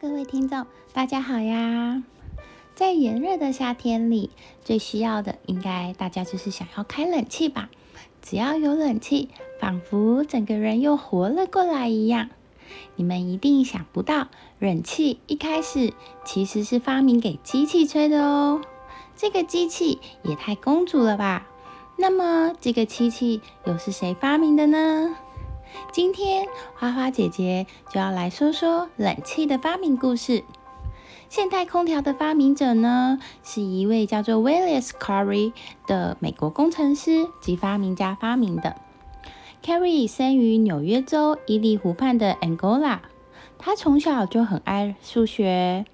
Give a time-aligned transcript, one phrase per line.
[0.00, 2.04] 各位听众，大家好呀！
[2.76, 4.30] 在炎热的夏天里，
[4.64, 7.68] 最需要的应该大家就是想要开冷气吧？
[8.22, 12.30] 只要有冷气，仿佛整个人又活了过来一样。
[12.94, 14.28] 你们一定想不到，
[14.60, 15.92] 冷气一开始
[16.24, 18.62] 其实是发明给机器吹的哦。
[19.16, 21.48] 这个机器也太公主了吧？
[21.96, 25.16] 那么这个机器又是谁发明的呢？
[25.92, 30.44] 今天花花姐姐就要来说说冷气的发明故事。
[31.28, 35.52] 现代空调的发明者呢，是一位叫做 Willis Carey
[35.86, 38.76] 的美国工程师及发明家发明的。
[39.62, 43.00] Carey 生于纽约州伊利湖畔的 Angola，
[43.58, 45.84] 他从小就很爱数学。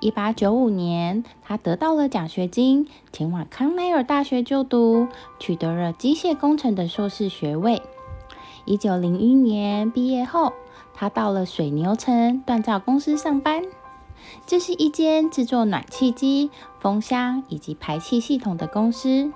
[0.00, 5.06] 一八九五年，他得到了奖学金，前往康奈尔大学就读，
[5.38, 7.80] 取得了机械工程的硕士学位。
[8.64, 10.52] 一九零一年毕业后，
[10.94, 13.64] 他到了水牛城锻造公司上班。
[14.46, 19.32] 这是一间制作暖气机、风箱以及排气系统的公司。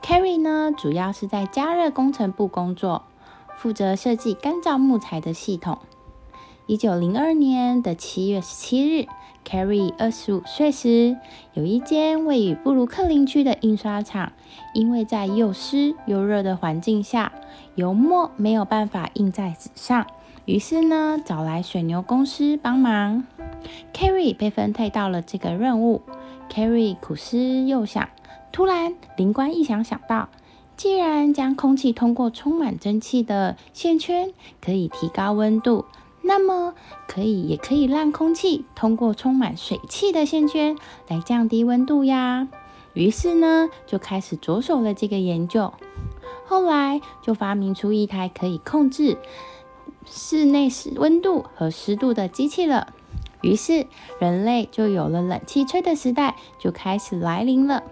[0.00, 3.02] Carrie 呢，主要是在加热工程部工作，
[3.56, 5.78] 负责设计干燥木材的系统。
[6.72, 9.06] 一九零二年的七月十七日
[9.46, 11.18] ，Carrie 二十五岁时，
[11.52, 14.32] 有一间位于布鲁克林区的印刷厂，
[14.72, 17.30] 因为在又湿又热的环境下，
[17.74, 20.06] 油墨没有办法印在纸上，
[20.46, 23.26] 于是呢，找来水牛公司帮忙。
[23.92, 26.00] Carrie 被分配到了这个任务。
[26.48, 28.08] Carrie 苦思又想，
[28.50, 30.30] 突然灵光一想，想到，
[30.78, 35.84] 既然将空气通过充满蒸汽的线圈可以提高温度。
[36.22, 36.74] 那么，
[37.08, 40.76] 可以也可以让空气通过充满水汽的线圈
[41.08, 42.48] 来降低温度呀。
[42.94, 45.72] 于是呢，就开始着手了这个研究。
[46.46, 49.16] 后来就发明出一台可以控制
[50.06, 52.92] 室内湿温度和湿度的机器了。
[53.40, 53.86] 于是，
[54.20, 57.82] 人类就有了冷气吹的时代就开始来临了。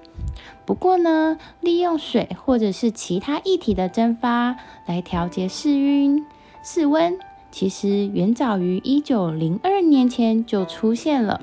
[0.64, 6.24] 不过呢，利用水或者是其他液体的蒸发来调节室温，
[6.63, 7.19] 室温。
[7.50, 11.40] 其实远早于一九零二年前就出现了。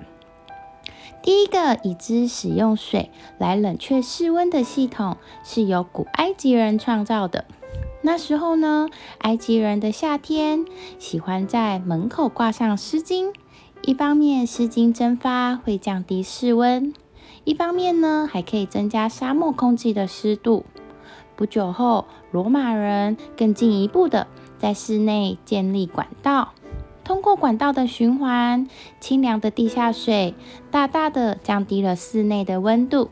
[1.21, 7.45] 第一个已知使用水来冷却室温的系统，是由古埃及人创造的。
[8.01, 10.65] 那时候呢，埃及人的夏天
[10.99, 13.33] 喜欢在门口挂上湿巾，
[13.81, 16.93] 一方面湿巾蒸发会降低室温，
[17.43, 20.63] 一方面呢还可以增加沙漠空气的湿度。
[21.35, 24.27] 不久后，罗马人更进一步的。
[24.59, 26.53] 在室内建立管道，
[27.03, 28.67] 通过管道的循环，
[28.99, 30.33] 清凉的地下水
[30.71, 33.09] 大大的降低了室内的温度。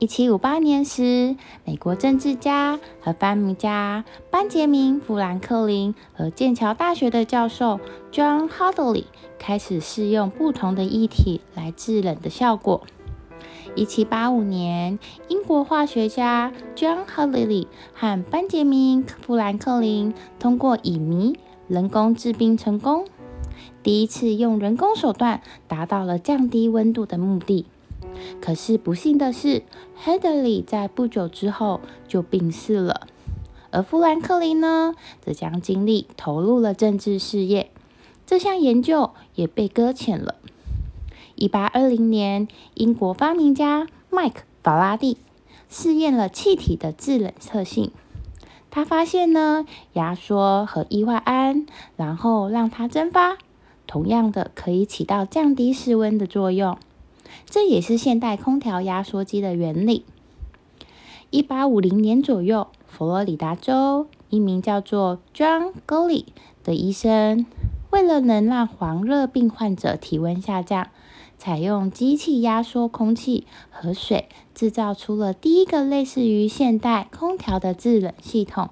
[0.00, 7.80] 一七五八年时，美国政治家和发明家班杰明·富兰克林和剑桥大学的教授
[8.12, 9.04] John Hadley
[9.38, 12.82] 开始试用不同的液体来制冷的效果。
[13.76, 21.34] 一七八五年，英国化学家 John Hadley 和班杰明·富兰克林通过乙醚
[21.66, 23.04] 人工制冰成功，
[23.82, 27.66] 第一次用人工手段达到了降低温度的目的。
[28.40, 29.64] 可是不幸的是
[30.04, 33.08] ，Hadley 在不久之后就病逝了，
[33.72, 37.72] 而富兰克林呢，则将精力投入了政治事业，
[38.24, 40.36] 这项研究也被搁浅了。
[41.36, 45.16] 一八二零年，英国发明家麦克法拉第
[45.68, 47.90] 试验了气体的制冷特性。
[48.70, 53.38] 他发现呢，压缩和乙化氨，然后让它蒸发，
[53.86, 56.76] 同样的可以起到降低室温的作用。
[57.46, 60.04] 这也是现代空调压缩机的原理。
[61.30, 66.26] 一八五零年左右，佛罗里达州一名叫做 John g o l l y
[66.62, 67.46] 的医生，
[67.90, 70.88] 为了能让黄热病患者体温下降。
[71.44, 78.70] 采用机器压缩空气和水，制造出了第一个类似于现代空调的制冷系统，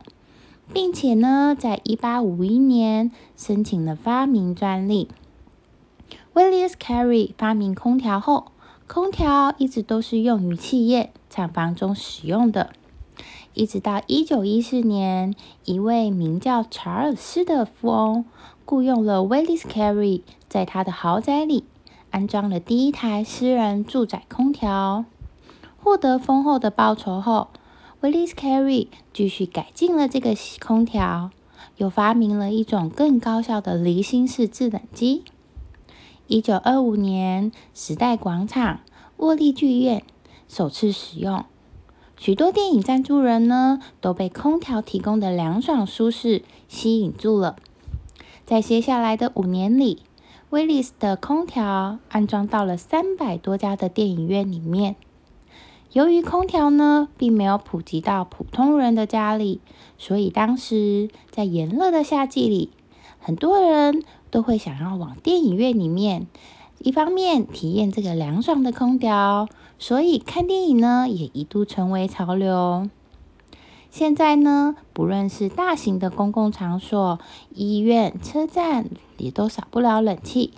[0.72, 5.09] 并且呢，在一八五一年申请了发明专利。
[6.33, 8.47] Willis Carey 发明空调后，
[8.86, 12.72] 空调一直都是用于企业厂房中使用的，
[13.53, 15.34] 一直到一九一四年，
[15.66, 18.24] 一位名叫查尔斯的富翁
[18.65, 21.65] 雇佣了 Willis Carey，在他的豪宅里。
[22.12, 25.06] 安装了第一台私人住宅空调，
[25.82, 27.48] 获得丰厚的报酬后
[28.03, 31.30] ，Willis Carey 继续改进了这个空调，
[31.78, 35.24] 又发明了一种更高效的离心式制冷机。
[36.26, 38.80] 一九二五年，时代广场、
[39.16, 40.03] 沃利剧院
[40.47, 41.47] 首次使用，
[42.18, 47.56] 许多电影赞助人呢都被空调提供的凉爽舒适吸引住了。
[48.44, 50.03] 在接下来的五年里，
[50.53, 54.97] 威利斯的空调安装到了三百多家的电影院里面。
[55.93, 59.63] 由于空调呢，并没有普及到普通人的家里，
[59.97, 62.69] 所以当时在炎热的夏季里，
[63.19, 66.27] 很多人都会想要往电影院里面，
[66.81, 69.48] 一方面体验这个凉爽的空调，
[69.78, 72.91] 所以看电影呢，也一度成为潮流。
[73.92, 77.18] 现在呢，不论是大型的公共场所、
[77.54, 78.86] 医院、车站，
[79.18, 80.54] 也都少不了冷气。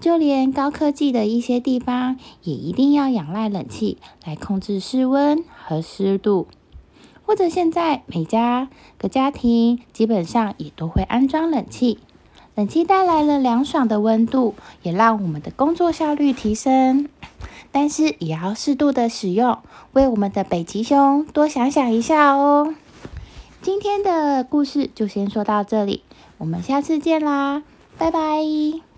[0.00, 6.48] 就连高科技的一些地方，也一定要仰赖冷气来控制室温和湿度。
[7.24, 8.68] 或者现在每家
[8.98, 12.00] 个家庭基本上也都会安装冷气。
[12.56, 17.08] 冷气带来了凉爽的温度，也让我们的工作效率提升。
[17.72, 19.58] 但是也要适度的使用，
[19.94, 22.74] 为我们的北极熊多想想一下哦。
[23.62, 26.04] 今天的故事就先说到这里，
[26.38, 27.62] 我们下次见啦，
[27.96, 28.91] 拜拜。